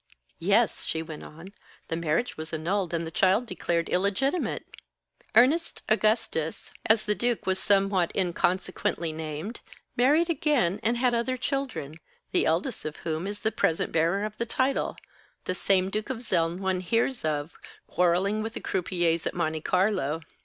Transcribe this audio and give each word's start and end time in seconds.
"Yes," 0.39 0.83
she 0.83 1.03
went 1.03 1.21
on. 1.21 1.49
"The 1.87 1.95
marriage 1.95 2.35
was 2.35 2.51
annulled, 2.51 2.91
and 2.91 3.05
the 3.05 3.11
child 3.11 3.45
declared 3.45 3.87
illegitimate. 3.87 4.65
Ernest 5.35 5.83
Augustus, 5.87 6.71
as 6.87 7.05
the 7.05 7.13
duke 7.13 7.45
was 7.45 7.59
somewhat 7.59 8.11
inconsequently 8.15 9.13
named, 9.13 9.59
married 9.95 10.27
again, 10.27 10.79
and 10.81 10.97
had 10.97 11.13
other 11.13 11.37
children, 11.37 11.99
the 12.31 12.47
eldest 12.47 12.83
of 12.83 12.95
whom 13.05 13.27
is 13.27 13.41
the 13.41 13.51
present 13.51 13.91
bearer 13.91 14.23
of 14.23 14.39
the 14.39 14.45
title 14.47 14.97
the 15.45 15.53
same 15.53 15.91
Duke 15.91 16.09
of 16.09 16.17
Zeln 16.17 16.57
one 16.57 16.79
hears 16.79 17.23
of, 17.23 17.53
quarreling 17.85 18.41
with 18.41 18.53
the 18.53 18.59
croupiers 18.59 19.27
at 19.27 19.35
Monte 19.35 19.61
Carlo. 19.61 20.21